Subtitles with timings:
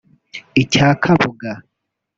[0.61, 1.51] icya Kabuga